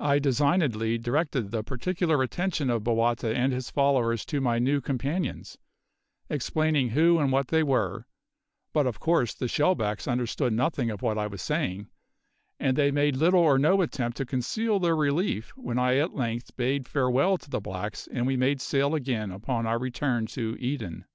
I 0.00 0.18
designedly 0.18 0.98
directed 0.98 1.50
the 1.50 1.62
particular 1.64 2.22
attention 2.22 2.68
of 2.68 2.84
Bowata 2.84 3.34
and 3.34 3.54
his 3.54 3.70
followers 3.70 4.26
to 4.26 4.42
my 4.42 4.58
new 4.58 4.82
companions, 4.82 5.56
explaining 6.28 6.90
who 6.90 7.18
and 7.18 7.32
what 7.32 7.48
they 7.48 7.62
were; 7.62 8.06
but 8.74 8.86
of 8.86 9.00
course 9.00 9.32
the 9.32 9.48
shellbacks 9.48 10.06
understood 10.06 10.52
nothing 10.52 10.90
of 10.90 11.00
what 11.00 11.16
I 11.16 11.26
was 11.26 11.40
saying, 11.40 11.88
and 12.60 12.76
they 12.76 12.90
made 12.90 13.16
little 13.16 13.40
or 13.40 13.58
no 13.58 13.80
attempt 13.80 14.18
to 14.18 14.26
conceal 14.26 14.78
their 14.78 14.94
relief 14.94 15.56
when 15.56 15.78
I 15.78 15.96
at 15.96 16.12
length 16.14 16.54
bade 16.58 16.86
farewell 16.86 17.38
to 17.38 17.48
the 17.48 17.58
blacks 17.62 18.06
and 18.12 18.26
we 18.26 18.36
made 18.36 18.60
sail 18.60 18.94
again 18.94 19.30
upon 19.30 19.64
our 19.66 19.78
return 19.78 20.26
to 20.26 20.54
Eden. 20.60 21.06